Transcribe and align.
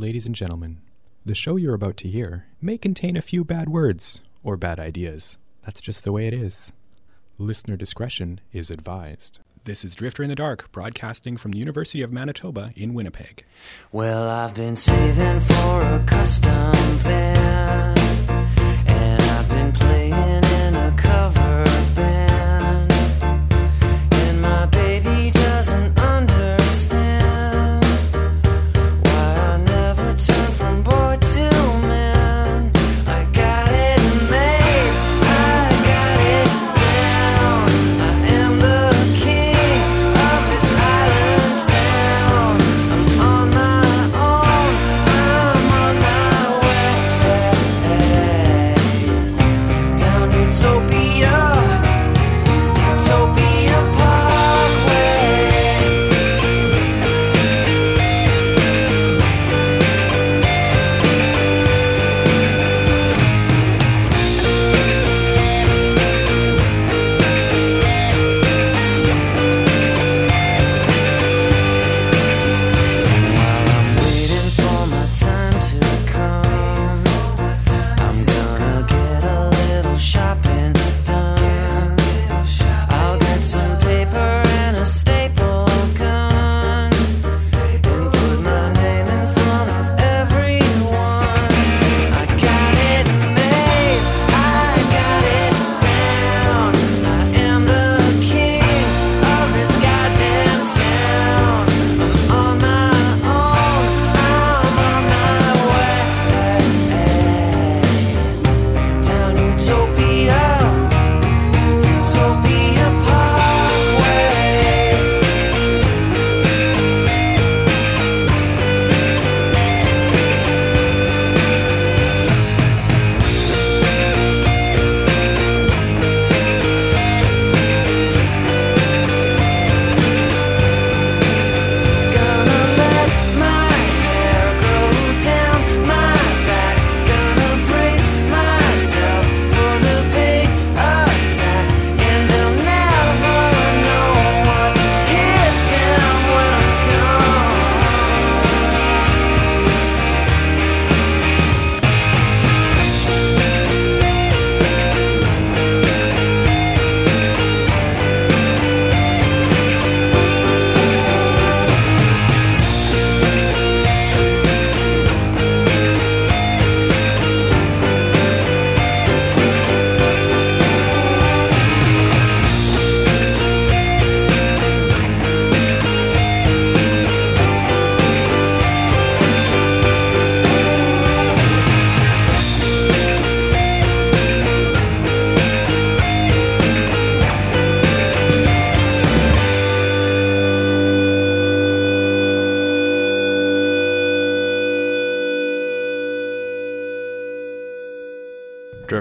Ladies 0.00 0.26
and 0.26 0.34
gentlemen, 0.36 0.78
the 1.26 1.34
show 1.34 1.56
you're 1.56 1.74
about 1.74 1.96
to 1.96 2.08
hear 2.08 2.46
may 2.62 2.78
contain 2.78 3.16
a 3.16 3.20
few 3.20 3.42
bad 3.42 3.68
words 3.68 4.20
or 4.44 4.56
bad 4.56 4.78
ideas. 4.78 5.38
That's 5.64 5.80
just 5.80 6.04
the 6.04 6.12
way 6.12 6.28
it 6.28 6.32
is. 6.32 6.72
Listener 7.36 7.76
discretion 7.76 8.40
is 8.52 8.70
advised. 8.70 9.40
This 9.64 9.84
is 9.84 9.96
Drifter 9.96 10.22
in 10.22 10.28
the 10.28 10.36
Dark, 10.36 10.70
broadcasting 10.70 11.36
from 11.36 11.50
the 11.50 11.58
University 11.58 12.00
of 12.00 12.12
Manitoba 12.12 12.70
in 12.76 12.94
Winnipeg. 12.94 13.44
Well, 13.90 14.30
I've 14.30 14.54
been 14.54 14.76
saving 14.76 15.40
for 15.40 15.82
a 15.82 16.04
custom 16.06 16.72
van, 16.98 17.96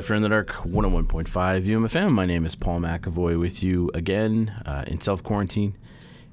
Drifter 0.07 0.15
in 0.15 0.21
the 0.21 0.29
Dark 0.29 0.51
101.5 0.63 1.65
UMFM. 1.65 2.11
My 2.13 2.25
name 2.25 2.45
is 2.45 2.55
Paul 2.55 2.79
McAvoy 2.79 3.37
with 3.37 3.61
you 3.61 3.91
again 3.93 4.55
uh, 4.65 4.85
in 4.87 5.01
self 5.01 5.21
quarantine 5.21 5.75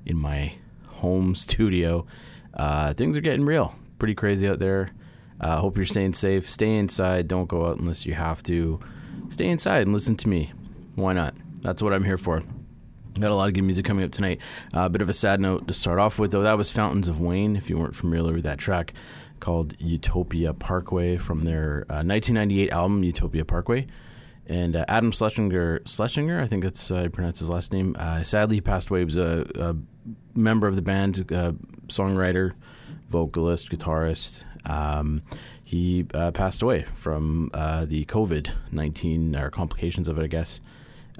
in 0.06 0.16
my 0.16 0.52
home 0.86 1.34
studio. 1.34 2.06
Uh, 2.56 2.94
things 2.94 3.16
are 3.16 3.20
getting 3.20 3.44
real. 3.44 3.74
Pretty 3.98 4.14
crazy 4.14 4.46
out 4.46 4.60
there. 4.60 4.90
Uh, 5.40 5.56
hope 5.56 5.76
you're 5.76 5.86
staying 5.86 6.14
safe. 6.14 6.48
Stay 6.48 6.76
inside. 6.76 7.26
Don't 7.26 7.48
go 7.48 7.66
out 7.66 7.78
unless 7.80 8.06
you 8.06 8.14
have 8.14 8.44
to. 8.44 8.78
Stay 9.28 9.48
inside 9.48 9.82
and 9.82 9.92
listen 9.92 10.14
to 10.18 10.28
me. 10.28 10.52
Why 10.94 11.12
not? 11.12 11.34
That's 11.62 11.82
what 11.82 11.92
I'm 11.92 12.04
here 12.04 12.18
for. 12.18 12.44
Got 13.18 13.32
a 13.32 13.34
lot 13.34 13.48
of 13.48 13.54
good 13.54 13.64
music 13.64 13.84
coming 13.84 14.04
up 14.04 14.12
tonight. 14.12 14.40
A 14.72 14.82
uh, 14.82 14.88
bit 14.88 15.02
of 15.02 15.08
a 15.08 15.12
sad 15.12 15.40
note 15.40 15.66
to 15.66 15.74
start 15.74 15.98
off 15.98 16.16
with, 16.16 16.30
though. 16.30 16.42
That 16.42 16.58
was 16.58 16.70
Fountains 16.70 17.08
of 17.08 17.18
Wayne, 17.18 17.56
if 17.56 17.68
you 17.68 17.76
weren't 17.76 17.96
familiar 17.96 18.34
with 18.34 18.44
that 18.44 18.58
track 18.58 18.94
called 19.44 19.74
Utopia 19.78 20.54
Parkway 20.54 21.18
from 21.18 21.42
their 21.42 21.84
uh, 21.90 22.00
1998 22.00 22.72
album, 22.72 23.04
Utopia 23.04 23.44
Parkway. 23.44 23.86
And 24.46 24.74
uh, 24.74 24.86
Adam 24.88 25.12
Schlesinger, 25.12 25.82
Schlesinger, 25.84 26.40
I 26.40 26.46
think 26.46 26.62
that's 26.62 26.90
uh, 26.90 27.02
I 27.02 27.08
pronounce 27.08 27.40
his 27.40 27.50
last 27.50 27.70
name. 27.70 27.94
Uh, 27.98 28.22
sadly, 28.22 28.56
he 28.56 28.60
passed 28.62 28.88
away. 28.88 29.00
He 29.00 29.04
was 29.04 29.18
a, 29.18 29.46
a 29.56 29.76
member 30.34 30.66
of 30.66 30.76
the 30.76 30.82
band, 30.82 31.30
uh, 31.30 31.52
songwriter, 31.88 32.52
vocalist, 33.10 33.70
guitarist. 33.70 34.44
Um, 34.64 35.22
he 35.62 36.06
uh, 36.14 36.30
passed 36.30 36.62
away 36.62 36.86
from 36.94 37.50
uh, 37.52 37.84
the 37.84 38.06
COVID 38.06 38.50
19 38.72 39.36
or 39.36 39.50
complications 39.50 40.08
of 40.08 40.18
it, 40.18 40.22
I 40.22 40.28
guess. 40.28 40.62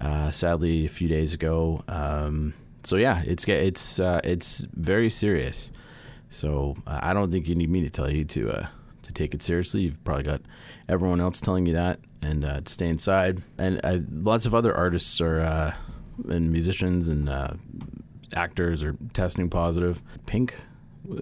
Uh, 0.00 0.30
sadly, 0.30 0.86
a 0.86 0.88
few 0.88 1.08
days 1.08 1.34
ago. 1.34 1.84
Um, 1.88 2.54
so 2.84 2.96
yeah, 2.96 3.22
it's 3.26 3.46
it's 3.46 4.00
uh, 4.00 4.20
it's 4.24 4.66
very 4.72 5.10
serious. 5.10 5.70
So 6.34 6.74
uh, 6.86 6.98
I 7.00 7.14
don't 7.14 7.30
think 7.30 7.46
you 7.46 7.54
need 7.54 7.70
me 7.70 7.82
to 7.82 7.90
tell 7.90 8.10
you 8.10 8.24
to 8.24 8.50
uh, 8.50 8.66
to 9.02 9.12
take 9.12 9.34
it 9.34 9.42
seriously. 9.42 9.82
You've 9.82 10.02
probably 10.02 10.24
got 10.24 10.42
everyone 10.88 11.20
else 11.20 11.40
telling 11.40 11.64
you 11.64 11.74
that, 11.74 12.00
and 12.22 12.44
uh, 12.44 12.60
stay 12.66 12.88
inside. 12.88 13.42
And 13.56 13.80
uh, 13.84 13.98
lots 14.10 14.44
of 14.44 14.54
other 14.54 14.74
artists 14.74 15.20
are 15.20 15.40
uh, 15.40 15.74
and 16.28 16.50
musicians 16.50 17.06
and 17.06 17.28
uh, 17.28 17.54
actors 18.34 18.82
are 18.82 18.96
testing 19.12 19.48
positive. 19.48 20.02
Pink 20.26 20.56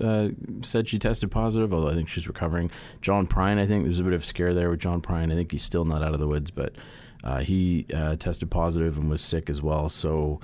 uh, 0.00 0.28
said 0.62 0.88
she 0.88 0.98
tested 0.98 1.30
positive, 1.30 1.74
although 1.74 1.90
I 1.90 1.94
think 1.94 2.08
she's 2.08 2.26
recovering. 2.26 2.70
John 3.02 3.26
Prine, 3.26 3.58
I 3.58 3.66
think 3.66 3.84
there's 3.84 4.00
a 4.00 4.04
bit 4.04 4.14
of 4.14 4.24
scare 4.24 4.54
there 4.54 4.70
with 4.70 4.80
John 4.80 5.02
Prine. 5.02 5.30
I 5.30 5.34
think 5.34 5.52
he's 5.52 5.62
still 5.62 5.84
not 5.84 6.02
out 6.02 6.14
of 6.14 6.20
the 6.20 6.28
woods, 6.28 6.50
but 6.50 6.74
uh, 7.22 7.40
he 7.40 7.86
uh, 7.94 8.16
tested 8.16 8.50
positive 8.50 8.96
and 8.96 9.10
was 9.10 9.20
sick 9.20 9.50
as 9.50 9.60
well. 9.60 9.90
So, 9.90 10.40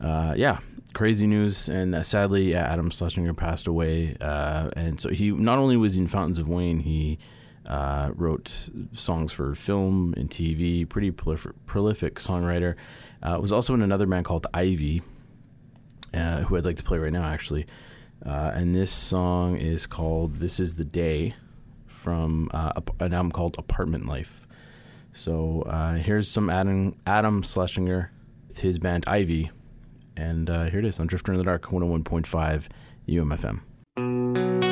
yeah, 0.00 0.58
crazy 0.92 1.26
news, 1.26 1.68
and 1.68 1.94
uh, 1.94 2.02
sadly, 2.02 2.54
Adam 2.54 2.90
Schlesinger 2.90 3.34
passed 3.34 3.66
away. 3.66 4.16
Uh, 4.20 4.70
and 4.76 5.00
so 5.00 5.10
he 5.10 5.30
not 5.30 5.58
only 5.58 5.76
was 5.76 5.96
in 5.96 6.06
Fountains 6.06 6.38
of 6.38 6.48
Wayne, 6.48 6.80
he 6.80 7.18
uh, 7.66 8.10
wrote 8.14 8.70
songs 8.92 9.32
for 9.32 9.54
film 9.54 10.14
and 10.16 10.30
TV. 10.30 10.88
Pretty 10.88 11.10
prolific, 11.10 11.52
prolific 11.66 12.16
songwriter. 12.16 12.76
Uh, 13.22 13.38
was 13.40 13.52
also 13.52 13.74
in 13.74 13.82
another 13.82 14.06
band 14.06 14.24
called 14.24 14.46
Ivy, 14.52 15.02
uh, 16.14 16.42
who 16.42 16.56
I'd 16.56 16.64
like 16.64 16.76
to 16.76 16.82
play 16.82 16.98
right 16.98 17.12
now, 17.12 17.24
actually. 17.24 17.66
Uh, 18.24 18.52
and 18.54 18.74
this 18.74 18.90
song 18.90 19.56
is 19.56 19.86
called 19.86 20.36
"This 20.36 20.60
Is 20.60 20.74
the 20.74 20.84
Day" 20.84 21.34
from 21.86 22.50
an 22.52 23.12
album 23.12 23.30
called 23.30 23.56
Apartment 23.58 24.06
Life. 24.06 24.46
So 25.12 25.64
here's 26.02 26.28
some 26.28 26.48
Adam 26.50 26.96
Adam 27.06 27.42
Schlesinger, 27.42 28.10
his 28.56 28.78
band 28.78 29.04
Ivy. 29.06 29.50
And 30.16 30.50
uh, 30.50 30.64
here 30.64 30.80
it 30.80 30.84
is 30.84 31.00
on 31.00 31.06
Drifter 31.06 31.32
in 31.32 31.38
the 31.38 31.44
Dark 31.44 31.66
101.5 31.66 32.68
UMFM. 33.08 34.71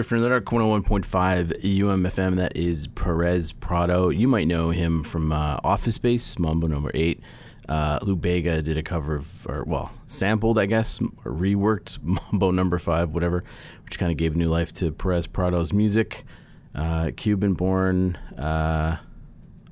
Drifter 0.00 0.16
in 0.16 0.22
the 0.22 0.30
Dark 0.30 0.46
101.5 0.46 1.62
UMFM. 1.62 2.36
That 2.36 2.56
is 2.56 2.86
Perez 2.86 3.52
Prado. 3.52 4.08
You 4.08 4.28
might 4.28 4.46
know 4.46 4.70
him 4.70 5.04
from 5.04 5.30
uh, 5.30 5.60
Office 5.62 5.96
Space, 5.96 6.38
Mambo 6.38 6.66
number 6.68 6.90
8. 6.94 7.20
Uh, 7.68 7.98
Lou 8.00 8.16
Bega 8.16 8.62
did 8.62 8.78
a 8.78 8.82
cover 8.82 9.16
of, 9.16 9.46
or 9.46 9.62
well, 9.64 9.92
sampled, 10.06 10.58
I 10.58 10.64
guess, 10.64 11.02
or 11.02 11.32
reworked 11.32 11.98
Mambo 12.32 12.50
number 12.50 12.78
5, 12.78 13.10
whatever, 13.10 13.44
which 13.84 13.98
kind 13.98 14.10
of 14.10 14.16
gave 14.16 14.34
new 14.36 14.48
life 14.48 14.72
to 14.74 14.90
Perez 14.90 15.26
Prado's 15.26 15.70
music. 15.70 16.24
Uh, 16.74 17.10
Cuban 17.14 17.52
born 17.52 18.16
uh, 18.38 18.96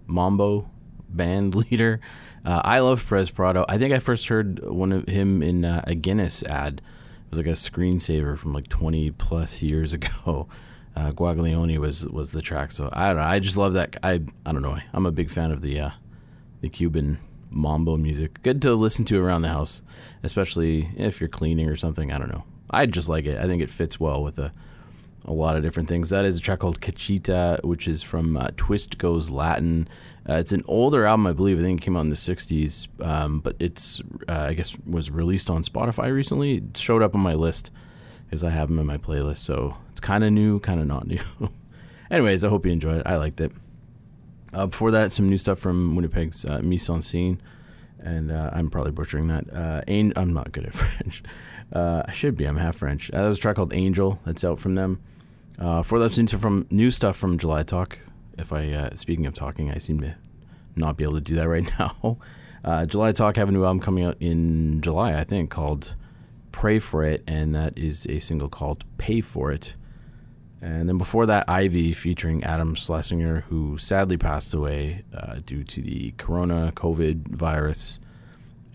Mambo 0.07 0.69
band 1.09 1.55
leader. 1.71 2.01
Uh, 2.45 2.61
I 2.67 2.81
love 2.81 3.03
Perez 3.09 3.31
Prado. 3.31 3.65
I 3.67 3.79
think 3.79 3.95
I 3.95 3.99
first 3.99 4.29
heard 4.29 4.63
one 4.63 4.93
of 4.93 5.09
him 5.09 5.43
in 5.43 5.65
uh, 5.65 5.85
a 5.87 5.95
Guinness 5.95 6.43
ad. 6.43 6.83
It 7.29 7.37
was 7.37 7.39
like 7.39 7.47
a 7.47 7.51
screensaver 7.51 8.39
from 8.39 8.55
like 8.55 8.69
20 8.69 9.11
plus 9.11 9.61
years 9.61 9.93
ago. 9.99 10.49
Uh, 10.97 11.11
Guaglione 11.13 11.79
was 11.79 12.09
was 12.09 12.33
the 12.33 12.41
track, 12.43 12.73
so 12.73 12.89
I 12.93 13.09
don't 13.09 13.19
know. 13.19 13.23
I 13.29 13.39
just 13.39 13.59
love 13.59 13.75
that. 13.75 13.97
I 14.03 14.21
I 14.47 14.53
don't 14.53 14.63
know. 14.63 14.79
I'm 14.93 15.07
a 15.07 15.13
big 15.13 15.31
fan 15.31 15.53
of 15.53 15.61
the 15.61 15.79
uh, 15.79 15.91
the 16.63 16.69
Cuban 16.69 17.19
mambo 17.51 17.97
music. 17.99 18.43
Good 18.43 18.63
to 18.63 18.75
listen 18.75 19.05
to 19.05 19.23
around 19.23 19.43
the 19.43 19.49
house, 19.49 19.83
especially 20.23 20.89
if 20.97 21.21
you're 21.21 21.29
cleaning 21.29 21.69
or 21.69 21.77
something. 21.77 22.11
I 22.11 22.19
don't 22.19 22.33
know. 22.33 22.45
I 22.71 22.87
just 22.87 23.09
like 23.09 23.27
it. 23.27 23.39
I 23.39 23.47
think 23.47 23.63
it 23.63 23.71
fits 23.71 24.01
well 24.01 24.23
with 24.23 24.39
a 24.39 24.53
a 25.25 25.33
lot 25.33 25.57
of 25.57 25.63
different 25.63 25.89
things. 25.89 26.11
That 26.11 26.25
is 26.25 26.39
a 26.39 26.41
track 26.41 26.61
called 26.61 26.81
Cachita, 26.81 27.61
which 27.65 27.87
is 27.89 28.03
from 28.03 28.37
uh, 28.37 28.49
Twist 28.57 28.99
Goes 28.99 29.31
Latin. 29.31 29.89
Uh, 30.29 30.35
it's 30.35 30.53
an 30.53 30.63
older 30.67 31.05
album, 31.07 31.27
I 31.27 31.33
believe. 31.33 31.59
I 31.59 31.63
think 31.63 31.81
it 31.81 31.85
came 31.85 31.97
out 31.97 32.01
in 32.03 32.11
the 32.11 32.17
'60s, 32.17 32.89
um, 33.05 33.41
but 33.41 33.57
it's 33.59 34.01
uh, 34.29 34.47
I 34.49 34.55
guess 34.55 34.77
was 34.87 35.11
released 35.11 35.49
on 35.51 35.63
Spotify 35.63 36.13
recently. 36.13 36.57
It 36.59 36.77
showed 36.77 37.03
up 37.03 37.15
on 37.15 37.21
my 37.23 37.35
list 37.35 37.71
because 38.27 38.45
I 38.45 38.51
have 38.51 38.69
them 38.69 38.79
in 38.79 38.87
my 38.87 38.99
playlist. 38.99 39.39
So 39.39 39.77
it's 39.91 40.01
kind 40.01 40.23
of 40.25 40.33
new, 40.33 40.61
kind 40.61 40.81
of 40.81 40.87
not 40.87 41.07
new. 41.07 41.21
Anyways, 42.11 42.45
I 42.45 42.49
hope 42.49 42.67
you 42.67 42.73
enjoyed 42.73 42.99
it. 43.01 43.07
I 43.07 43.17
liked 43.17 43.41
it. 43.41 43.53
Uh, 44.53 44.67
before 44.67 44.91
that, 44.91 45.13
some 45.13 45.29
new 45.29 45.39
stuff 45.39 45.59
from 45.59 45.95
Winnipeg's 45.95 46.45
uh, 46.45 46.61
Mise 46.63 46.89
en 46.89 47.03
Scene, 47.03 47.41
and 47.99 48.31
uh, 48.31 48.51
I'm 48.53 48.71
probably 48.71 48.93
butchering 48.93 49.29
that. 49.29 49.45
Uh, 49.53 49.83
An- 49.89 50.15
I'm 50.17 50.33
not 50.33 50.53
good 50.53 50.65
at 50.67 50.75
French. 50.75 51.23
Uh, 51.73 52.03
I 52.07 52.13
should 52.13 52.37
be. 52.37 52.47
I'm 52.47 52.57
half 52.57 52.77
French. 52.77 53.11
Uh, 53.13 53.23
that 53.23 53.29
was 53.29 53.39
a 53.39 53.41
track 53.41 53.57
called 53.57 53.73
Angel. 53.73 54.21
That's 54.25 54.45
out 54.45 54.59
from 54.59 54.75
them. 54.75 55.01
Uh, 55.59 55.83
for 55.83 55.99
that, 55.99 56.17
into 56.19 56.39
from 56.39 56.67
new 56.71 56.91
stuff 56.91 57.17
from 57.17 57.37
July 57.37 57.63
Talk. 57.63 57.99
If 58.39 58.53
I 58.53 58.71
uh, 58.71 58.97
speaking 58.97 59.27
of 59.27 59.35
talking, 59.35 59.71
I 59.71 59.79
seem 59.79 60.01
to 60.01 60.15
not 60.77 60.97
be 60.97 61.05
able 61.05 61.15
to 61.15 61.21
do 61.21 61.35
that 61.35 61.49
right 61.49 61.69
now. 61.79 62.19
Uh, 62.65 62.87
July 62.87 63.13
Talk 63.13 63.37
have 63.37 63.49
a 63.49 63.53
new 63.53 63.65
album 63.65 63.81
coming 63.81 64.05
out 64.05 64.17
in 64.21 64.81
July, 64.81 65.19
I 65.19 65.25
think, 65.25 65.51
called 65.51 65.97
"Pray 66.53 66.79
for 66.79 67.05
It," 67.05 67.23
and 67.27 67.55
that 67.55 67.77
is 67.77 68.07
a 68.07 68.19
single 68.21 68.49
called 68.49 68.85
"Pay 68.99 69.21
for 69.21 69.53
It." 69.53 69.75
And 70.61 70.89
then 70.89 70.99
before 70.99 71.27
that, 71.27 71.49
Ivy 71.49 71.93
featuring 71.93 72.43
Adam 72.43 72.75
Schlesinger, 72.75 73.45
who 73.49 73.79
sadly 73.79 74.17
passed 74.17 74.53
away 74.53 75.05
uh, 75.17 75.37
due 75.45 75.63
to 75.63 75.81
the 75.81 76.13
corona 76.19 76.73
COVID 76.75 77.29
virus, 77.29 78.01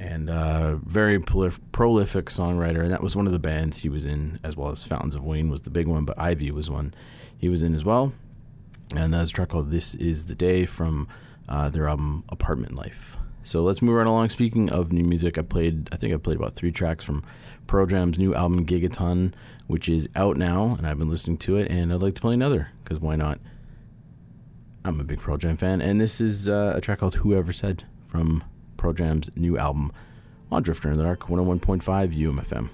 and 0.04 0.30
uh, 0.30 0.76
very 0.84 1.18
prolif- 1.18 1.60
prolific 1.72 2.26
songwriter. 2.26 2.82
And 2.82 2.92
that 2.92 3.02
was 3.02 3.16
one 3.16 3.26
of 3.26 3.32
the 3.32 3.39
bands 3.39 3.78
he 3.78 3.89
was 3.89 4.06
in, 4.06 4.38
as 4.44 4.58
well 4.58 4.70
as 4.70 4.86
Fountains 4.86 5.16
of 5.16 5.24
Wayne 5.24 5.50
was 5.50 5.62
the 5.62 5.70
big 5.70 5.88
one, 5.88 6.04
but 6.04 6.20
Ivy 6.20 6.52
was 6.52 6.70
one 6.70 6.94
he 7.38 7.48
was 7.48 7.63
in 7.63 7.74
as 7.74 7.86
well. 7.86 8.13
And 8.96 9.13
that's 9.13 9.30
a 9.30 9.34
track 9.34 9.50
called 9.50 9.72
"This 9.72 9.96
Is 9.96 10.26
the 10.26 10.36
Day" 10.36 10.66
from 10.66 11.08
uh, 11.48 11.70
their 11.70 11.88
album 11.88 12.26
"Apartment 12.30 12.76
Life." 12.76 13.18
So 13.44 13.63
let's 13.63 13.82
move 13.82 13.96
right 13.96 14.08
along. 14.08 14.30
Speaking 14.30 14.70
of 14.70 14.92
new 14.92 15.04
music, 15.04 15.38
I 15.38 15.42
played, 15.42 15.89
I 15.92 15.98
think 15.98 16.13
I 16.13 16.18
played 16.18 16.38
about 16.38 16.56
three 16.56 16.72
tracks 16.72 17.04
from 17.04 17.24
Pearl 17.68 17.86
Jam's 17.86 18.18
new 18.18 18.34
album 18.36 18.66
Gigaton, 18.66 19.34
which 19.68 19.89
is 19.89 20.08
out 20.16 20.38
now, 20.38 20.76
and 20.78 20.88
I've 20.88 21.00
been 21.00 21.10
listening 21.10 21.38
to 21.39 21.58
it, 21.58 21.70
and 21.70 21.92
I'd 21.92 22.02
like 22.02 22.16
to 22.16 22.22
play 22.22 22.34
another, 22.34 22.72
because 22.84 23.00
why 23.00 23.16
not? 23.16 23.39
I'm 24.86 25.00
a 25.00 25.04
big 25.04 25.20
Pearl 25.20 25.38
Jam 25.38 25.58
fan, 25.58 25.82
and 25.82 26.00
this 26.00 26.22
is 26.22 26.48
uh, 26.48 26.74
a 26.76 26.82
track 26.82 27.00
called 27.00 27.16
Whoever 27.16 27.52
Said 27.52 27.84
from 28.08 28.44
Pearl 28.84 28.91
Jam's 28.91 29.30
new 29.38 29.58
album 29.58 29.93
on 30.52 30.62
Drifter 30.62 30.91
in 30.91 30.98
the 30.98 31.04
Dark, 31.04 31.22
101.5 31.22 31.82
UMFM. 32.17 32.69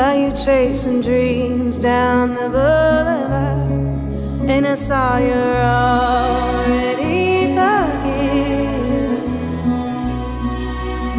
saw 0.00 0.12
you 0.12 0.32
chasing 0.32 1.02
dreams 1.02 1.78
down 1.78 2.30
the 2.30 2.48
boulevard, 2.56 4.48
and 4.48 4.66
I 4.66 4.74
saw 4.74 5.18
you're 5.18 5.62
already 5.84 7.48
forgiven. 7.58 8.32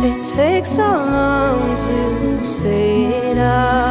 It 0.10 0.26
takes 0.26 0.72
so 0.78 0.90
long 0.90 1.78
to 1.78 2.44
say 2.44 3.04
it 3.30 3.38
all. 3.38 3.91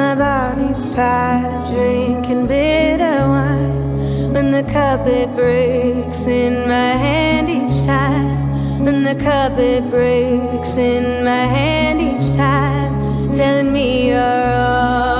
my 0.00 0.14
body's 0.14 0.88
tired 0.88 1.52
of 1.56 1.62
drinking 1.74 2.46
bitter 2.46 3.18
wine. 3.32 4.32
When 4.32 4.50
the 4.50 4.62
cup 4.62 5.06
it 5.06 5.28
breaks 5.34 6.26
in 6.26 6.54
my 6.74 6.92
hand 7.06 7.50
each 7.50 7.84
time. 7.84 8.84
When 8.84 9.04
the 9.04 9.16
cup 9.22 9.58
it 9.58 9.84
breaks 9.90 10.78
in 10.78 11.04
my 11.22 11.44
hand 11.56 12.00
each 12.10 12.34
time. 12.34 12.92
Telling 13.34 13.70
me 13.74 14.08
you're 14.08 14.18
all. 14.18 15.19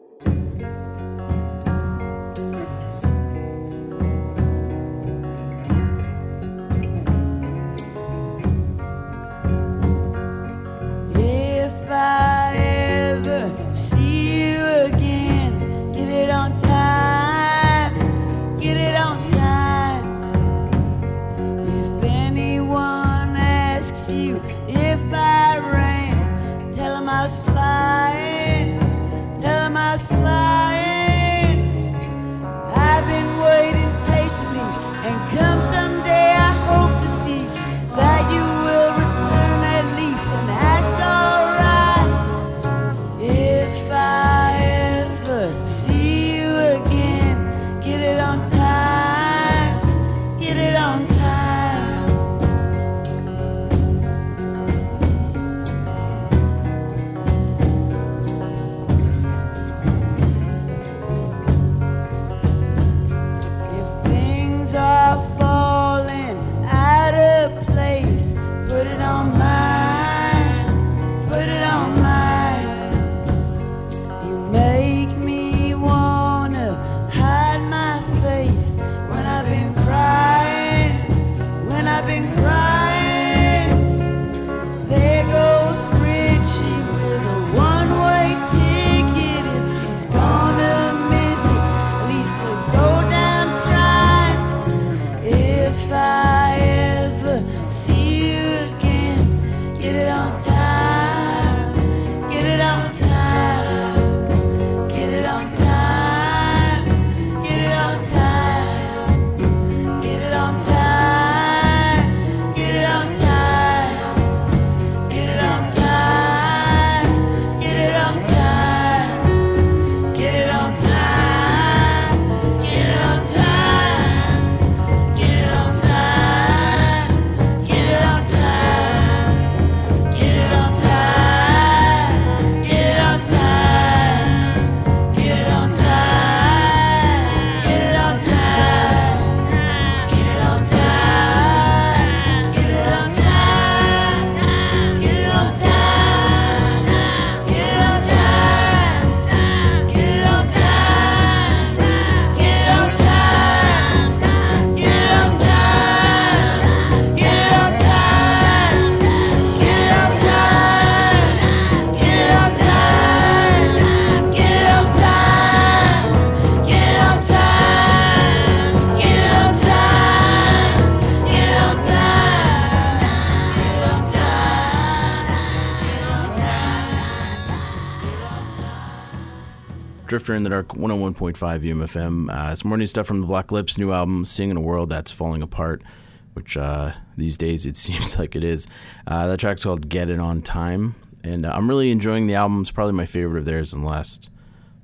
Drifter 180.11 180.35
in 180.35 180.43
the 180.43 180.49
Dark, 180.49 180.67
101.5 180.73 181.37
UMFM. 181.37 182.29
Uh, 182.29 182.53
some 182.53 182.67
more 182.67 182.77
new 182.77 182.85
stuff 182.85 183.07
from 183.07 183.21
the 183.21 183.27
Black 183.27 183.49
Lips' 183.49 183.77
new 183.77 183.93
album, 183.93 184.25
Seeing 184.25 184.49
in 184.49 184.57
a 184.57 184.59
World 184.59 184.89
That's 184.89 185.09
Falling 185.09 185.41
Apart, 185.41 185.85
which 186.33 186.57
uh, 186.57 186.91
these 187.15 187.37
days 187.37 187.65
it 187.65 187.77
seems 187.77 188.19
like 188.19 188.35
it 188.35 188.43
is. 188.43 188.67
Uh, 189.07 189.27
that 189.27 189.39
track's 189.39 189.63
called 189.63 189.87
Get 189.87 190.09
It 190.09 190.19
On 190.19 190.41
Time. 190.41 190.95
And 191.23 191.45
uh, 191.45 191.51
I'm 191.53 191.69
really 191.69 191.91
enjoying 191.91 192.27
the 192.27 192.35
album. 192.35 192.59
It's 192.59 192.71
probably 192.71 192.91
my 192.91 193.05
favorite 193.05 193.39
of 193.39 193.45
theirs 193.45 193.71
in 193.71 193.85
the 193.85 193.89
last 193.89 194.29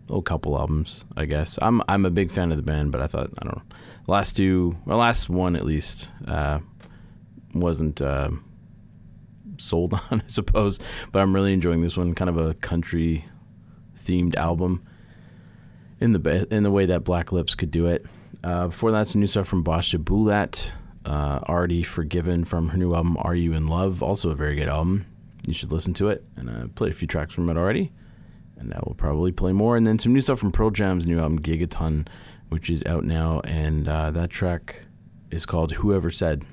oh, 0.09 0.21
couple 0.21 0.57
albums, 0.57 1.03
I 1.17 1.25
guess. 1.25 1.59
I'm 1.61 1.81
I'm 1.89 2.05
a 2.05 2.09
big 2.09 2.31
fan 2.31 2.51
of 2.51 2.57
the 2.57 2.63
band, 2.63 2.93
but 2.93 3.01
I 3.01 3.07
thought, 3.07 3.29
I 3.37 3.43
don't 3.43 3.57
know, 3.57 3.63
the 4.05 4.11
last 4.11 4.37
two, 4.37 4.77
or 4.85 4.95
last 4.95 5.29
one 5.29 5.57
at 5.57 5.65
least, 5.65 6.07
uh, 6.25 6.59
wasn't 7.53 7.99
uh, 7.99 8.29
sold 9.57 9.93
on, 10.09 10.21
I 10.21 10.27
suppose. 10.27 10.79
But 11.11 11.21
I'm 11.21 11.35
really 11.35 11.51
enjoying 11.51 11.81
this 11.81 11.97
one, 11.97 12.15
kind 12.15 12.29
of 12.29 12.37
a 12.37 12.53
country 12.53 13.25
themed 13.99 14.37
album 14.37 14.87
in 15.99 16.11
the 16.11 16.47
in 16.51 16.63
the 16.63 16.71
way 16.71 16.85
that 16.85 17.03
Black 17.03 17.31
Lips 17.31 17.55
could 17.55 17.71
do 17.71 17.87
it. 17.87 18.05
Uh, 18.43 18.67
before 18.67 18.91
that, 18.91 19.07
some 19.07 19.21
new 19.21 19.27
stuff 19.27 19.47
from 19.47 19.63
Basia 19.63 19.97
Bulat, 19.97 20.71
uh, 21.05 21.39
already 21.47 21.83
forgiven 21.83 22.43
from 22.43 22.69
her 22.69 22.77
new 22.77 22.93
album 22.93 23.17
"Are 23.21 23.35
You 23.35 23.53
in 23.53 23.67
Love?" 23.67 24.03
Also 24.03 24.29
a 24.31 24.35
very 24.35 24.55
good 24.55 24.69
album. 24.69 25.05
You 25.45 25.53
should 25.53 25.71
listen 25.71 25.93
to 25.95 26.09
it. 26.09 26.23
And 26.35 26.49
I 26.49 26.67
played 26.75 26.91
a 26.91 26.95
few 26.95 27.07
tracks 27.07 27.33
from 27.33 27.49
it 27.49 27.57
already, 27.57 27.91
and 28.57 28.73
I 28.73 28.79
will 28.85 28.95
probably 28.95 29.31
play 29.31 29.53
more. 29.53 29.77
And 29.77 29.87
then 29.87 29.97
some 29.97 30.13
new 30.13 30.21
stuff 30.21 30.39
from 30.39 30.51
Pearl 30.51 30.69
Jam's 30.69 31.07
new 31.07 31.19
album 31.19 31.39
Gigaton, 31.39 32.07
which 32.49 32.69
is 32.69 32.85
out 32.85 33.03
now, 33.03 33.39
and 33.41 33.87
uh, 33.87 34.11
that 34.11 34.29
track 34.29 34.81
is 35.31 35.45
called 35.45 35.73
"Whoever 35.73 36.11
Said." 36.11 36.45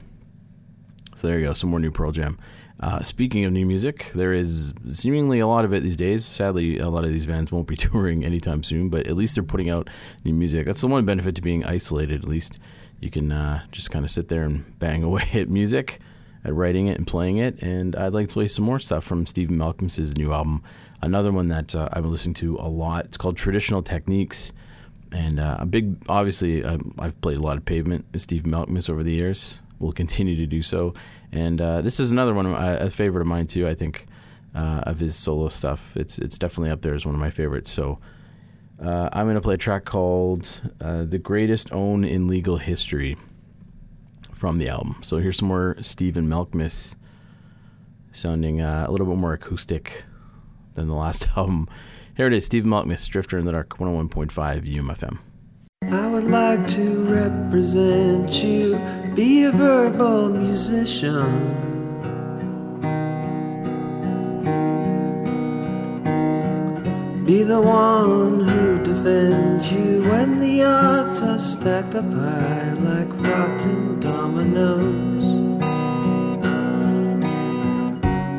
So 1.16 1.28
there 1.28 1.38
you 1.38 1.46
go, 1.46 1.52
some 1.52 1.70
more 1.70 1.80
new 1.80 1.92
Pearl 1.92 2.12
Jam. 2.12 2.38
Uh, 2.84 3.02
speaking 3.02 3.46
of 3.46 3.52
new 3.52 3.64
music, 3.64 4.10
there 4.14 4.34
is 4.34 4.74
seemingly 4.92 5.40
a 5.40 5.46
lot 5.46 5.64
of 5.64 5.72
it 5.72 5.82
these 5.82 5.96
days. 5.96 6.22
Sadly, 6.22 6.78
a 6.78 6.90
lot 6.90 7.02
of 7.02 7.10
these 7.10 7.24
bands 7.24 7.50
won't 7.50 7.66
be 7.66 7.76
touring 7.76 8.22
anytime 8.22 8.62
soon, 8.62 8.90
but 8.90 9.06
at 9.06 9.16
least 9.16 9.34
they're 9.34 9.42
putting 9.42 9.70
out 9.70 9.88
new 10.22 10.34
music. 10.34 10.66
That's 10.66 10.82
the 10.82 10.86
one 10.86 11.06
benefit 11.06 11.34
to 11.36 11.40
being 11.40 11.64
isolated, 11.64 12.22
at 12.22 12.28
least. 12.28 12.58
You 13.00 13.08
can 13.08 13.32
uh, 13.32 13.62
just 13.72 13.90
kind 13.90 14.04
of 14.04 14.10
sit 14.10 14.28
there 14.28 14.42
and 14.42 14.78
bang 14.78 15.02
away 15.02 15.26
at 15.32 15.48
music, 15.48 15.98
at 16.44 16.52
writing 16.52 16.88
it 16.88 16.98
and 16.98 17.06
playing 17.06 17.38
it. 17.38 17.58
And 17.62 17.96
I'd 17.96 18.12
like 18.12 18.28
to 18.28 18.34
play 18.34 18.48
some 18.48 18.66
more 18.66 18.78
stuff 18.78 19.02
from 19.02 19.24
Stephen 19.24 19.56
Malkmus' 19.56 20.18
new 20.18 20.34
album. 20.34 20.62
Another 21.00 21.32
one 21.32 21.48
that 21.48 21.74
uh, 21.74 21.88
I've 21.90 22.02
been 22.02 22.12
listening 22.12 22.34
to 22.34 22.58
a 22.58 22.68
lot. 22.68 23.06
It's 23.06 23.16
called 23.16 23.38
Traditional 23.38 23.80
Techniques. 23.80 24.52
And 25.14 25.38
uh, 25.38 25.58
a 25.60 25.66
big, 25.66 25.96
obviously, 26.08 26.64
uh, 26.64 26.78
I've 26.98 27.18
played 27.20 27.38
a 27.38 27.40
lot 27.40 27.56
of 27.56 27.64
Pavement 27.64 28.04
Steve 28.16 28.42
Malkmus 28.42 28.90
over 28.90 29.02
the 29.02 29.12
years. 29.12 29.62
Will 29.78 29.92
continue 29.92 30.34
to 30.36 30.46
do 30.46 30.60
so. 30.60 30.92
And 31.30 31.60
uh, 31.60 31.82
this 31.82 32.00
is 32.00 32.10
another 32.10 32.34
one, 32.34 32.46
a 32.46 32.90
favorite 32.90 33.20
of 33.22 33.26
mine 33.28 33.46
too. 33.46 33.68
I 33.68 33.74
think 33.74 34.06
uh, 34.54 34.82
of 34.84 34.98
his 35.00 35.16
solo 35.16 35.48
stuff. 35.48 35.96
It's 35.96 36.18
it's 36.18 36.38
definitely 36.38 36.70
up 36.70 36.82
there 36.82 36.94
as 36.94 37.04
one 37.04 37.14
of 37.14 37.20
my 37.20 37.30
favorites. 37.30 37.70
So 37.70 37.98
uh, 38.82 39.08
I'm 39.12 39.26
going 39.26 39.34
to 39.34 39.40
play 39.40 39.54
a 39.54 39.58
track 39.58 39.84
called 39.84 40.60
uh, 40.80 41.04
"The 41.04 41.18
Greatest 41.18 41.72
Own 41.72 42.04
in 42.04 42.28
Legal 42.28 42.58
History" 42.58 43.16
from 44.32 44.58
the 44.58 44.68
album. 44.68 44.96
So 45.02 45.18
here's 45.18 45.38
some 45.38 45.48
more 45.48 45.76
Stephen 45.80 46.28
Malkmus 46.28 46.96
sounding 48.12 48.60
uh, 48.60 48.84
a 48.86 48.90
little 48.90 49.06
bit 49.06 49.16
more 49.16 49.32
acoustic 49.32 50.04
than 50.74 50.88
the 50.88 50.94
last 50.94 51.28
album. 51.36 51.68
Here 52.16 52.28
it 52.28 52.32
is, 52.32 52.46
Steve 52.46 52.62
Malkmus, 52.62 53.08
Drifter 53.08 53.38
in 53.38 53.44
the 53.44 53.50
Dark, 53.50 53.70
101.5 53.70 54.30
UMFM. 54.72 55.18
I 55.90 56.06
would 56.06 56.22
like 56.22 56.68
to 56.68 57.04
represent 57.12 58.40
you, 58.40 58.78
be 59.16 59.42
a 59.42 59.50
verbal 59.50 60.28
musician. 60.28 61.24
Be 67.26 67.42
the 67.42 67.60
one 67.60 68.40
who 68.40 68.84
defends 68.84 69.72
you 69.72 70.02
when 70.04 70.38
the 70.38 70.62
odds 70.62 71.20
are 71.20 71.40
stacked 71.40 71.96
up 71.96 72.12
high 72.12 72.72
like 72.74 73.08
rotten 73.24 73.98
dominoes. 73.98 75.13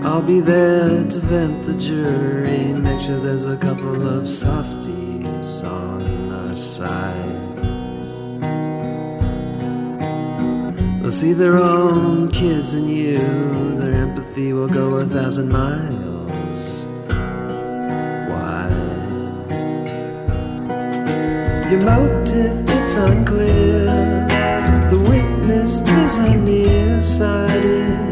I'll 0.06 0.22
be 0.22 0.39
there 0.39 1.03
to 1.03 1.20
vent 1.20 1.66
the 1.66 1.74
jury, 1.74 2.72
make 2.74 3.01
sure 3.01 3.20
there's 3.20 3.45
a 3.45 3.58
couple 3.58 4.08
of 4.08 4.30
softies 4.30 5.64
on 5.64 6.32
our 6.32 6.56
side. 6.56 7.56
They'll 11.01 11.12
see 11.12 11.34
their 11.34 11.58
own 11.58 12.32
kids 12.32 12.76
in 12.76 12.88
you, 12.88 13.16
their 13.80 13.93
empathy 13.93 14.53
will 14.53 14.70
go 14.70 14.97
a 14.97 15.06
thousand 15.06 15.49
miles 15.49 16.86
wide. 18.30 18.72
Your 21.72 21.82
motive, 21.82 22.64
it's 22.70 22.93
unclear. 22.93 23.86
The 24.91 24.99
witness 24.99 25.82
is 25.82 26.20
a 26.20 26.36
nearsighted 26.36 28.05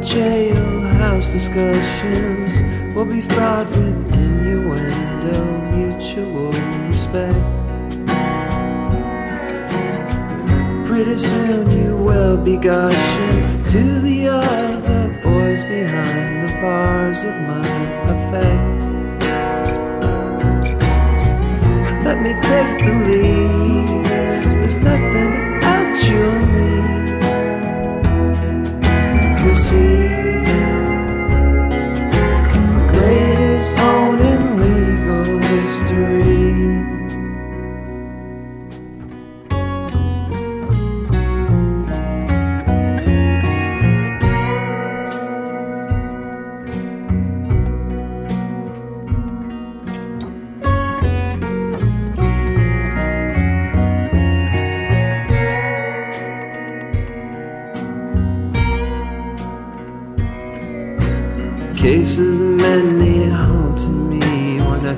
jailhouse 0.00 1.30
discussions 1.30 2.62
will 2.94 3.04
be 3.04 3.20
fraught 3.20 3.68
with 3.68 4.12
innuendo, 4.14 5.44
mutual 5.76 6.50
respect. 6.88 7.36
Pretty 10.86 11.16
soon 11.16 11.70
you 11.70 11.96
will 11.96 12.38
be 12.38 12.56
gushing 12.56 13.62
to 13.64 14.00
the 14.00 14.28
other 14.28 15.20
boys 15.22 15.64
behind 15.64 16.48
the 16.48 16.54
bars 16.62 17.24
of 17.24 17.34
my 17.42 17.68
effect. 18.14 18.80
Let 22.04 22.22
me 22.22 22.32
take 22.40 22.86
the 22.86 22.94
lead. 23.06 24.06
There's 24.06 24.76
nothing 24.76 25.62
else 25.62 26.08
you'll 26.08 26.46
need 26.46 26.79
see 29.70 30.09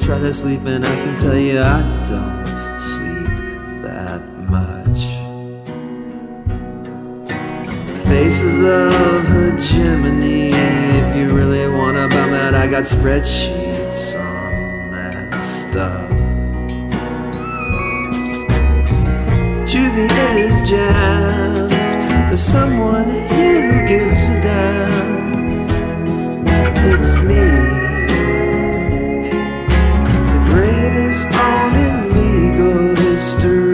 try 0.03 0.19
to 0.19 0.35
sleep, 0.35 0.61
and 0.67 0.85
I 0.85 0.95
can 1.05 1.21
tell 1.21 1.37
you 1.37 1.61
I 1.61 1.81
don't 2.05 2.47
sleep 2.79 3.29
that 3.83 4.21
much. 4.51 5.01
Faces 8.07 8.61
of 8.63 9.27
hegemony. 9.29 10.49
If 10.53 11.17
you 11.17 11.35
really 11.35 11.69
want 11.69 11.97
to 11.97 12.09
bum 12.09 12.35
it, 12.35 12.55
I 12.55 12.67
got 12.67 12.83
spreadsheets 12.83 14.19
on 14.19 14.91
that 14.91 15.35
stuff. 15.39 16.11
Juvie, 19.71 20.11
it 20.11 20.37
is 20.37 20.69
jammed. 20.69 21.71
There's 21.71 22.43
someone 22.43 23.09
here 23.29 23.73
who 23.73 23.87
gives 23.87 24.29
a 24.29 24.41
damn. 24.41 25.13
It's 26.85 27.15
me, 27.15 27.82
on 31.43 31.75
in 31.87 31.97
legal 32.15 32.97
history. 32.97 33.72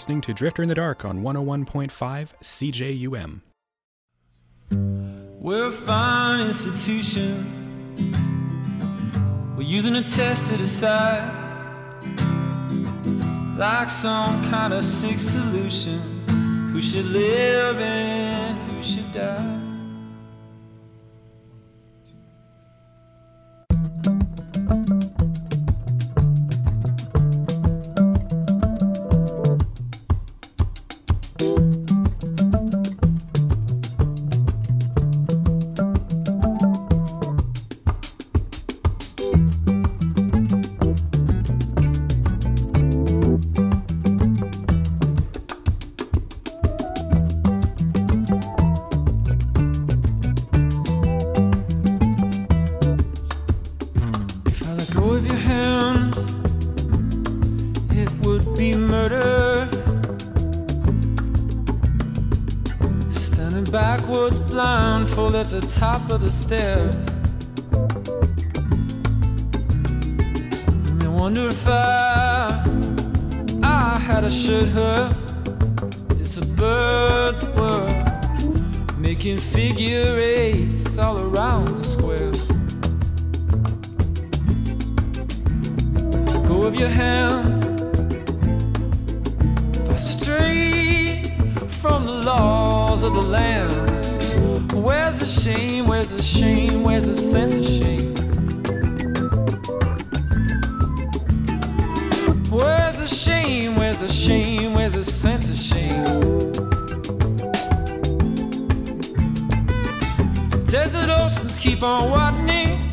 listening 0.00 0.22
to 0.22 0.32
Drifter 0.32 0.62
in 0.62 0.68
the 0.70 0.74
Dark 0.74 1.04
on 1.04 1.20
101.5 1.20 1.90
CJUM. 2.42 3.42
We're 5.38 5.66
a 5.66 5.70
fine 5.70 6.40
institution. 6.40 7.44
We're 9.58 9.62
using 9.64 9.96
a 9.96 10.02
test 10.02 10.46
to 10.46 10.56
decide, 10.56 11.30
like 13.58 13.90
some 13.90 14.42
kind 14.48 14.72
of 14.72 14.84
sick 14.84 15.18
solution, 15.18 16.00
who 16.72 16.80
should 16.80 17.04
live 17.04 17.76
and 17.76 18.58
who 18.70 18.82
should 18.82 19.12
die. 19.12 19.59
the 65.60 65.66
top 65.66 66.10
of 66.10 66.20
the 66.20 66.30
stairs. 66.30 67.09
desert 110.92 111.10
oceans 111.10 111.58
keep 111.58 111.82
on 111.84 112.10
widening. 112.10 112.92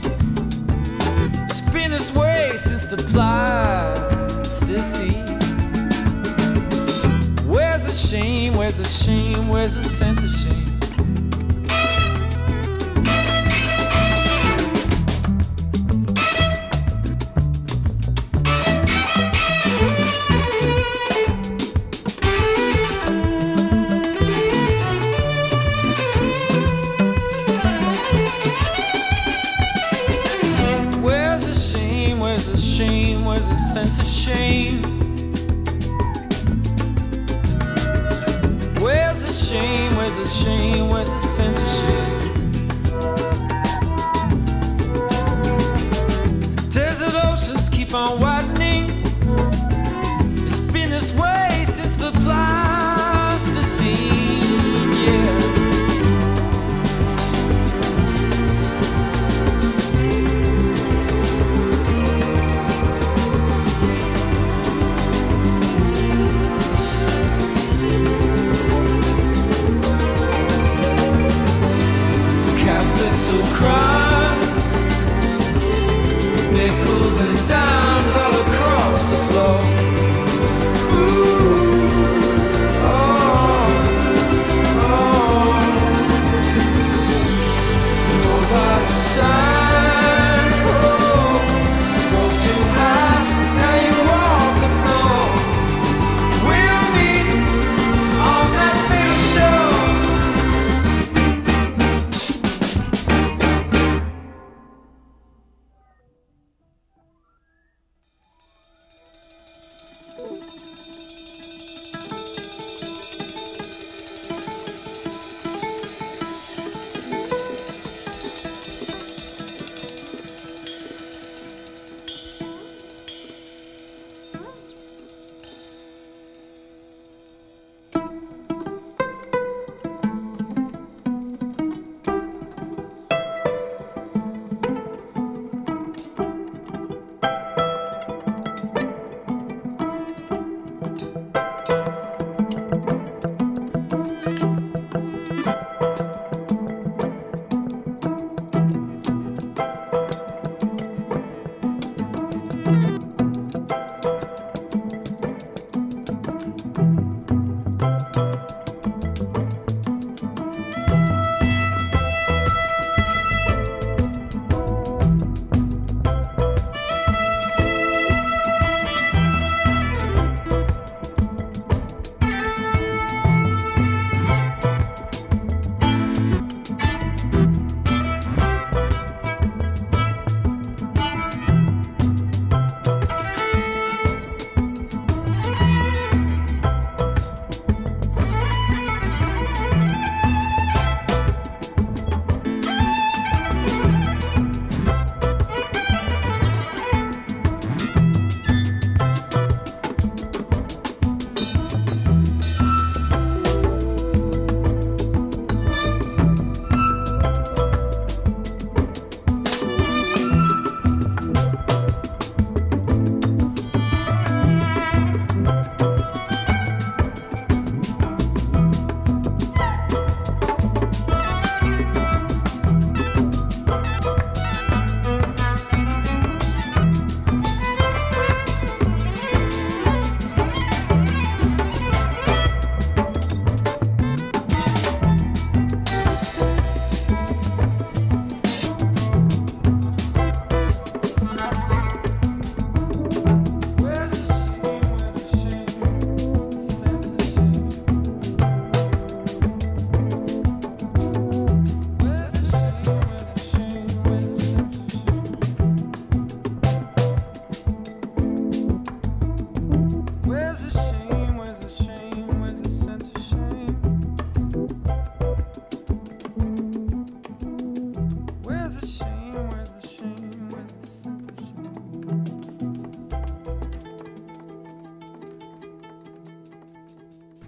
It's 1.49 1.61
been 1.71 1.89
this 1.89 2.11
way 2.13 2.51
since 2.55 2.85
the 2.85 2.97
plasticity. 2.97 4.03
Where's 7.47 7.87
the 7.87 7.93
shame? 7.93 8.53
Where's 8.53 8.77
the 8.77 8.83
shame? 8.83 9.49
Where's 9.49 9.75
the 9.75 9.83
sense 9.83 10.23
of 10.23 10.29
shame? 10.29 10.76
sense 33.85 33.99
of 33.99 34.07
shame. 34.07 34.81
Where's 38.81 39.23
the 39.23 39.31
shame? 39.31 39.95
Where's 39.95 40.15
the 40.15 40.25
shame? 40.25 40.89
Where's 40.89 41.11
the 41.11 41.19
sense 41.19 41.59
of 41.61 41.69
shame? 41.79 42.17
Desert 46.69 47.13
oceans 47.23 47.69
keep 47.69 47.93
on 47.93 48.19
wild. 48.19 48.36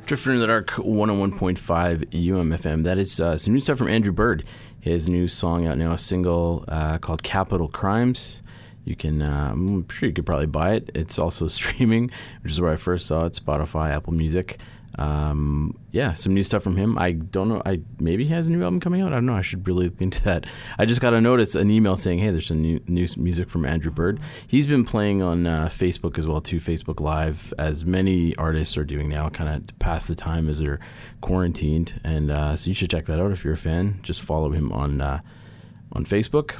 Drifter 0.10 0.34
in 0.34 0.39
the 0.39 0.47
Dark 0.47 0.72
101.5 0.72 1.60
UMFM. 2.07 2.84
That 2.84 2.97
is 2.97 3.20
uh, 3.20 3.38
some 3.38 3.53
new 3.53 3.60
stuff 3.60 3.78
from 3.78 3.89
Andrew 3.89 4.12
Bird. 4.12 4.43
His 4.80 5.07
new 5.07 5.28
song 5.28 5.68
out 5.68 5.78
now, 5.78 5.91
a 5.91 5.99
single 5.99 6.66
uh, 6.68 6.97
called 6.97 7.22
Capital 7.22 7.68
Crimes. 7.68 8.41
You 8.86 8.95
can, 8.95 9.22
uh, 9.22 9.49
I'm 9.51 9.88
sure 9.88 10.10
you 10.10 10.16
could 10.16 10.26
probably 10.26 10.47
buy 10.47 10.72
it. 10.72 10.89
It's 10.95 11.20
also 11.20 11.47
streaming, 11.47 12.10
which 12.41 12.53
is 12.53 12.60
where 12.60 12.72
I 12.72 12.76
first 12.76 13.05
saw 13.05 13.28
it 13.28 13.34
Spotify, 13.34 13.91
Apple 13.91 14.14
Music. 14.14 14.60
Um, 15.00 15.80
yeah, 15.91 16.12
some 16.12 16.34
new 16.34 16.43
stuff 16.43 16.62
from 16.62 16.76
him. 16.76 16.97
I 16.97 17.14
don't 17.14 17.47
know. 17.47 17.62
I 17.66 17.80
maybe 18.00 18.26
he 18.26 18.34
has 18.34 18.50
a 18.50 18.52
new 18.52 18.62
album 18.62 18.82
coming 18.82 19.02
out. 19.02 19.14
I 19.14 19.16
don't 19.16 19.26
know. 19.28 19.34
I 19.34 19.41
should 19.41 19.66
really 19.66 19.86
look 19.86 20.02
into 20.02 20.22
that. 20.24 20.45
I 20.78 20.86
just 20.86 21.00
got 21.00 21.14
a 21.14 21.22
notice, 21.22 21.56
an 21.56 21.72
email 21.72 21.95
saying, 21.95 22.20
"Hey, 22.20 22.32
there's 22.32 22.47
some 22.47 22.62
new, 22.62 22.82
new 22.86 23.08
music 23.16 23.50
from 23.50 23.64
Andrew 23.64 23.91
Bird." 23.91 24.20
He's 24.45 24.66
been 24.66 24.84
playing 24.84 25.22
on 25.22 25.47
uh, 25.47 25.68
Facebook 25.68 26.20
as 26.20 26.28
well 26.28 26.41
too, 26.41 26.58
Facebook 26.58 27.00
Live, 27.00 27.54
as 27.58 27.86
many 27.86 28.36
artists 28.36 28.78
are 28.78 28.84
doing 28.84 29.08
now, 29.08 29.30
kind 29.30 29.50
of 29.50 29.68
to 29.68 29.74
pass 29.76 30.06
the 30.06 30.16
time 30.16 30.50
as 30.50 30.60
they're 30.60 30.82
quarantined. 31.22 32.02
And 32.04 32.30
uh, 32.30 32.58
so 32.58 32.68
you 32.68 32.74
should 32.74 32.89
check 32.89 33.06
that 33.06 33.22
out 33.22 33.32
if 33.32 33.45
you're 33.45 33.54
a 33.54 33.58
fan. 33.58 34.00
Just 34.04 34.22
follow 34.22 34.52
him 34.52 34.70
on 34.74 35.00
uh, 35.00 35.22
on 35.93 36.04
Facebook. 36.04 36.60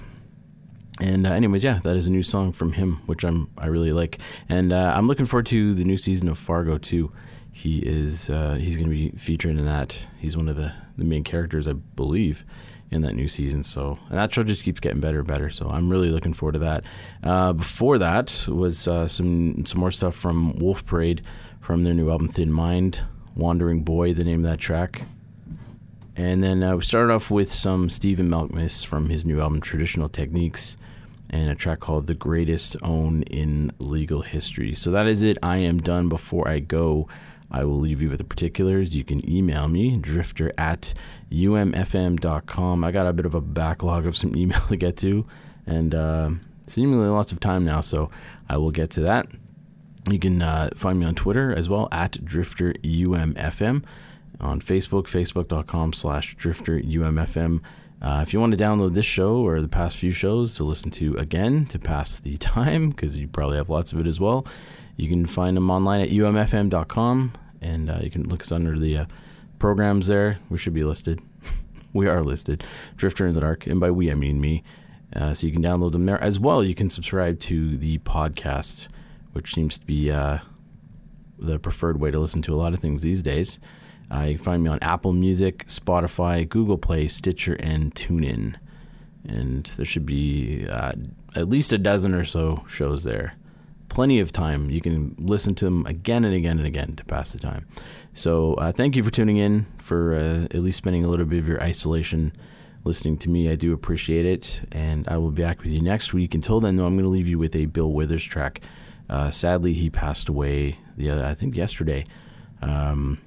And 1.02 1.28
uh, 1.28 1.32
anyways, 1.32 1.64
yeah, 1.64 1.80
that 1.84 1.98
is 1.98 2.08
a 2.08 2.12
new 2.12 2.24
song 2.24 2.54
from 2.54 2.72
him, 2.72 3.02
which 3.06 3.26
I'm 3.26 3.50
I 3.58 3.68
really 3.68 3.92
like, 3.92 4.20
and 4.48 4.72
uh, 4.72 4.94
I'm 4.96 5.08
looking 5.08 5.26
forward 5.26 5.48
to 5.48 5.74
the 5.74 5.84
new 5.84 5.98
season 5.98 6.30
of 6.30 6.38
Fargo 6.38 6.78
too. 6.78 7.12
He 7.60 7.80
is 7.80 8.30
uh, 8.30 8.54
he's 8.54 8.78
going 8.78 8.90
to 8.90 8.96
be 8.96 9.10
featured 9.18 9.58
in 9.58 9.66
that. 9.66 10.08
He's 10.18 10.38
one 10.38 10.48
of 10.48 10.56
the, 10.56 10.72
the 10.98 11.04
main 11.04 11.26
characters, 11.26 11.68
I 11.68 11.74
believe, 11.74 12.46
in 12.90 13.02
that 13.02 13.16
new 13.16 13.28
season. 13.28 13.64
So 13.64 14.00
and 14.08 14.18
that 14.18 14.34
show 14.34 14.44
just 14.44 14.64
keeps 14.64 14.80
getting 14.80 15.02
better 15.02 15.20
and 15.20 15.28
better. 15.28 15.50
So 15.50 15.70
I'm 15.70 15.90
really 15.90 16.10
looking 16.10 16.32
forward 16.34 16.54
to 16.54 16.60
that. 16.60 16.86
Uh, 17.22 17.52
before 17.52 17.98
that 17.98 18.48
was 18.48 18.88
uh, 18.88 19.10
some 19.10 19.66
some 19.66 19.82
more 19.82 19.92
stuff 19.92 20.16
from 20.16 20.56
Wolf 20.56 20.86
Parade 20.86 21.22
from 21.60 21.84
their 21.84 21.94
new 21.94 22.10
album 22.10 22.30
Thin 22.30 22.50
Mind, 22.50 23.02
Wandering 23.36 23.84
Boy, 23.84 24.14
the 24.14 24.24
name 24.24 24.46
of 24.46 24.50
that 24.50 24.60
track. 24.60 25.02
And 26.16 26.42
then 26.42 26.64
uh, 26.64 26.78
we 26.78 26.82
started 26.84 27.14
off 27.14 27.30
with 27.30 27.52
some 27.52 27.90
Stephen 27.90 28.30
Malkmus 28.30 28.86
from 28.86 29.10
his 29.10 29.26
new 29.26 29.42
album 29.42 29.60
Traditional 29.60 30.08
Techniques 30.08 30.78
and 31.30 31.52
a 31.52 31.56
track 31.56 31.80
called 31.82 32.08
The 32.08 32.16
Greatest 32.16 32.78
Own 32.82 33.24
in 33.24 33.72
Legal 33.80 34.22
History. 34.22 34.74
So 34.74 34.92
that 34.92 35.08
is 35.08 35.22
it. 35.22 35.38
I 35.44 35.58
am 35.58 35.78
done. 35.78 36.10
Before 36.10 36.48
I 36.48 36.60
go, 36.60 37.08
I 37.52 37.64
will 37.64 37.80
leave 37.80 38.02
you 38.02 38.10
with 38.10 38.20
the 38.20 38.24
particulars. 38.24 38.96
You 38.96 39.04
can 39.04 39.28
email 39.30 39.68
me, 39.68 39.98
drifter 39.98 40.52
at 40.58 40.94
umfm.com. 41.32 42.84
I 42.84 42.92
got 42.92 43.08
a 43.08 43.14
bit 43.14 43.26
of 43.26 43.36
a 43.36 43.42
backlog 43.42 44.06
of 44.06 44.16
some 44.16 44.36
email 44.36 44.62
to 44.68 44.76
get 44.76 44.98
to, 44.98 45.26
and 45.66 45.96
uh, 45.96 46.30
seemingly 46.68 47.08
lots 47.08 47.32
of 47.32 47.40
time 47.40 47.66
now, 47.66 47.82
so 47.82 48.10
I 48.48 48.58
will 48.58 48.72
get 48.72 48.92
to 48.92 49.02
that. 49.02 49.28
You 50.10 50.20
can 50.20 50.42
uh, 50.42 50.70
find 50.76 51.00
me 51.00 51.06
on 51.06 51.16
Twitter 51.16 51.54
as 51.54 51.70
well, 51.70 51.88
at 51.92 52.14
drifterumfm. 52.14 53.84
On 54.42 54.62
Facebook, 54.62 55.04
facebook.com 55.04 55.92
slash 55.92 56.36
drifterumfm. 56.38 57.62
Uh, 58.02 58.20
if 58.22 58.32
you 58.32 58.40
want 58.40 58.58
to 58.58 58.64
download 58.64 58.94
this 58.94 59.06
show 59.06 59.46
or 59.46 59.62
the 59.62 59.68
past 59.68 59.98
few 59.98 60.12
shows 60.12 60.54
to 60.56 60.64
listen 60.64 60.90
to 60.90 61.14
again 61.16 61.66
to 61.66 61.78
pass 61.78 62.20
the 62.20 62.38
time, 62.38 62.90
because 62.90 63.18
you 63.18 63.28
probably 63.28 63.58
have 63.58 63.70
lots 63.70 63.92
of 63.92 64.00
it 64.00 64.08
as 64.08 64.20
well, 64.20 64.46
you 65.00 65.08
can 65.08 65.26
find 65.26 65.56
them 65.56 65.72
online 65.72 66.02
at 66.02 66.10
umfm.com 66.10 67.32
and 67.62 67.90
uh, 67.90 68.00
you 68.02 68.12
can 68.12 68.28
look 68.28 68.42
us 68.42 68.52
under 68.52 68.78
the 68.78 68.98
uh, 68.98 69.06
programs 69.58 70.08
there. 70.08 70.40
We 70.50 70.58
should 70.58 70.74
be 70.74 70.84
listed. 70.84 71.22
we 71.94 72.08
are 72.08 72.22
listed. 72.22 72.66
Drifter 72.98 73.26
in 73.26 73.34
the 73.34 73.40
Dark. 73.40 73.66
And 73.66 73.80
by 73.80 73.92
we, 73.92 74.12
I 74.12 74.16
mean 74.16 74.42
me. 74.42 74.62
Uh, 75.16 75.34
so 75.34 75.48
you 75.48 75.54
can 75.54 75.64
download 75.64 75.94
them 75.94 76.06
there. 76.06 76.22
As 76.22 76.38
well, 76.38 76.64
you 76.64 76.76
can 76.76 76.90
subscribe 76.90 77.40
to 77.42 77.78
the 77.78 78.00
podcast, 78.00 78.88
which 79.32 79.54
seems 79.54 79.78
to 79.78 79.86
be 79.86 80.12
uh, 80.12 80.40
the 81.40 81.60
preferred 81.60 82.00
way 82.00 82.12
to 82.12 82.20
listen 82.20 82.42
to 82.44 82.54
a 82.54 82.58
lot 82.58 82.74
of 82.74 82.80
things 82.80 83.02
these 83.02 83.24
days. 83.24 83.60
Uh, 84.14 84.24
you 84.24 84.36
can 84.36 84.44
find 84.44 84.64
me 84.64 84.70
on 84.70 84.80
Apple 84.82 85.14
Music, 85.14 85.66
Spotify, 85.68 86.48
Google 86.48 86.78
Play, 86.78 87.08
Stitcher, 87.08 87.54
and 87.56 87.96
TuneIn. 87.96 88.56
And 89.26 89.66
there 89.78 89.86
should 89.86 90.06
be 90.06 90.68
uh, 90.68 90.92
at 91.36 91.48
least 91.48 91.72
a 91.72 91.78
dozen 91.78 92.14
or 92.14 92.26
so 92.26 92.66
shows 92.68 93.04
there. 93.04 93.36
Plenty 93.90 94.20
of 94.20 94.32
time. 94.32 94.70
You 94.70 94.82
can 94.82 95.16
listen 95.18 95.56
to 95.56 95.66
them 95.66 95.86
again 95.86 96.24
and 96.24 96.34
again 96.34 96.58
and 96.58 96.66
again 96.66 96.96
to 96.96 97.06
pass 97.06 97.32
the 97.32 97.40
time. 97.40 97.68
So 98.14 98.54
uh, 98.56 98.72
thank 98.72 98.96
you 98.96 99.04
for 99.04 99.12
tuning 99.12 99.38
in, 99.38 99.66
for 99.80 100.16
uh, 100.16 100.44
at 100.46 100.56
least 100.56 100.78
spending 100.78 101.04
a 101.04 101.08
little 101.08 101.26
bit 101.26 101.40
of 101.40 101.48
your 101.48 101.62
isolation 101.62 102.34
listening 102.84 103.18
to 103.18 103.30
me. 103.30 103.50
I 103.50 103.56
do 103.56 103.74
appreciate 103.74 104.26
it. 104.26 104.62
And 104.72 105.08
I 105.08 105.18
will 105.18 105.32
be 105.32 105.42
back 105.42 105.62
with 105.62 105.72
you 105.72 105.82
next 105.82 106.14
week. 106.14 106.34
Until 106.34 106.60
then, 106.60 106.76
though, 106.76 106.86
I'm 106.86 106.96
going 106.96 107.04
to 107.04 107.10
leave 107.10 107.28
you 107.28 107.40
with 107.40 107.56
a 107.56 107.66
Bill 107.66 107.92
Withers 107.92 108.24
track. 108.24 108.62
Uh, 109.10 109.32
sadly, 109.32 109.74
he 109.74 109.90
passed 109.90 110.30
away, 110.30 110.78
the 110.96 111.10
other, 111.10 111.26
I 111.26 111.34
think, 111.34 111.56
yesterday. 111.56 112.06
Um, 112.62 113.20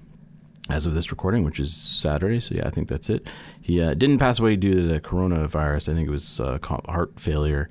as 0.70 0.86
of 0.86 0.94
this 0.94 1.10
recording, 1.10 1.44
which 1.44 1.60
is 1.60 1.74
Saturday. 1.74 2.40
So 2.40 2.54
yeah, 2.54 2.66
I 2.66 2.70
think 2.70 2.88
that's 2.88 3.10
it. 3.10 3.28
He 3.60 3.80
uh, 3.80 3.94
didn't 3.94 4.18
pass 4.18 4.38
away 4.38 4.56
due 4.56 4.74
to 4.74 4.82
the 4.82 5.00
coronavirus. 5.00 5.88
I 5.90 5.94
think 5.94 6.08
it 6.08 6.10
was 6.12 6.40
uh, 6.40 6.58
heart 6.62 7.18
failure, 7.18 7.68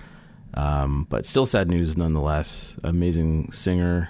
um, 0.55 1.07
but 1.09 1.25
still 1.25 1.45
sad 1.45 1.69
news 1.69 1.97
nonetheless. 1.97 2.77
Amazing 2.83 3.51
singer, 3.51 4.09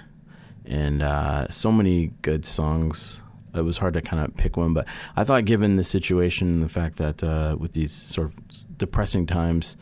and 0.64 1.02
uh, 1.02 1.48
so 1.50 1.72
many 1.72 2.12
good 2.22 2.44
songs. 2.44 3.20
It 3.54 3.62
was 3.62 3.76
hard 3.76 3.94
to 3.94 4.00
kind 4.00 4.24
of 4.24 4.34
pick 4.36 4.56
one, 4.56 4.72
but 4.72 4.86
I 5.14 5.24
thought, 5.24 5.44
given 5.44 5.76
the 5.76 5.84
situation 5.84 6.48
and 6.48 6.62
the 6.62 6.68
fact 6.70 6.96
that 6.96 7.22
uh, 7.22 7.56
with 7.58 7.74
these 7.74 7.92
sort 7.92 8.28
of 8.28 8.78
depressing 8.78 9.26
times, 9.26 9.76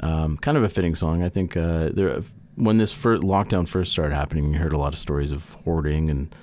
um, 0.00 0.36
kind 0.36 0.56
of 0.56 0.62
a 0.62 0.68
fitting 0.68 0.94
song. 0.94 1.24
I 1.24 1.28
think 1.28 1.56
uh, 1.56 1.90
there, 1.92 2.22
when 2.56 2.76
this 2.76 2.92
first 2.92 3.22
lockdown 3.22 3.66
first 3.66 3.92
started 3.92 4.14
happening, 4.14 4.52
you 4.52 4.58
heard 4.58 4.72
a 4.72 4.78
lot 4.78 4.92
of 4.92 4.98
stories 4.98 5.32
of 5.32 5.50
hoarding 5.64 6.10
and 6.10 6.34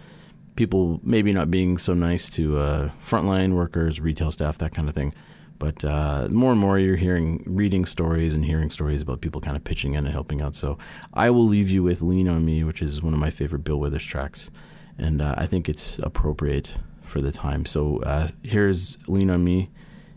people 0.56 1.00
maybe 1.04 1.32
not 1.32 1.50
being 1.50 1.78
so 1.78 1.94
nice 1.94 2.30
to 2.32 2.58
uh, 2.58 2.90
frontline 3.04 3.54
workers, 3.54 4.00
retail 4.00 4.32
staff, 4.32 4.58
that 4.58 4.74
kind 4.74 4.90
of 4.90 4.96
thing. 4.96 5.14
But 5.62 5.86
uh, 5.86 6.28
more 6.32 6.52
and 6.54 6.60
more 6.60 6.80
you're 6.80 6.96
hearing, 6.96 7.44
reading 7.46 7.86
stories 7.86 8.34
and 8.34 8.44
hearing 8.44 8.72
stories 8.72 9.04
about 9.04 9.22
people 9.22 9.42
kind 9.42 9.56
of 9.56 9.64
pitching 9.64 9.94
in 9.94 10.06
and 10.06 10.12
helping 10.12 10.42
out. 10.42 10.56
So 10.56 10.80
I 11.14 11.30
will 11.30 11.46
leave 11.46 11.70
you 11.70 11.84
with 11.84 12.02
Lean 12.02 12.28
on 12.28 12.44
Me, 12.44 12.64
which 12.64 12.82
is 12.82 13.04
one 13.04 13.14
of 13.14 13.20
my 13.20 13.30
favorite 13.30 13.64
Bill 13.64 13.78
Withers 13.78 14.04
tracks. 14.04 14.50
And 14.98 15.22
uh, 15.22 15.36
I 15.38 15.46
think 15.46 15.70
it's 15.70 16.00
appropriate 16.00 16.80
for 17.04 17.22
the 17.22 17.32
time. 17.32 17.66
So 17.66 18.00
uh, 18.00 18.30
here's 18.42 18.98
Lean 19.08 19.30
on 19.30 19.44
Me 19.44 19.70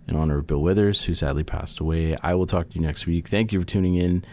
in 0.08 0.16
honor 0.16 0.38
of 0.38 0.46
Bill 0.46 0.62
Withers, 0.62 1.04
who 1.04 1.14
sadly 1.14 1.44
passed 1.44 1.78
away. 1.78 2.16
I 2.22 2.32
will 2.32 2.46
talk 2.46 2.70
to 2.70 2.76
you 2.76 2.80
next 2.80 3.06
week. 3.06 3.28
Thank 3.28 3.52
you 3.52 3.60
for 3.60 3.66
tuning 3.66 3.96
in. 3.96 4.24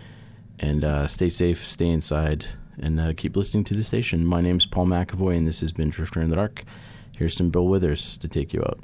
And 0.59 0.85
uh, 0.85 1.07
stay 1.07 1.27
safe, 1.27 1.57
stay 1.67 1.89
inside 1.89 2.45
and 2.79 3.01
uh, 3.01 3.11
keep 3.17 3.35
listening 3.35 3.65
to 3.65 3.73
the 3.73 3.83
station. 3.83 4.25
My 4.25 4.39
name's 4.39 4.65
Paul 4.65 4.85
McAvoy, 4.85 5.35
and 5.35 5.45
this 5.45 5.59
has 5.59 5.73
been 5.73 5.89
Drifter 5.89 6.21
in 6.21 6.29
the 6.29 6.37
Dark. 6.37 6.63
Here's 7.17 7.35
some 7.35 7.49
Bill 7.49 7.67
Withers 7.67 8.17
to 8.19 8.29
take 8.29 8.53
you 8.53 8.61
out. 8.61 8.79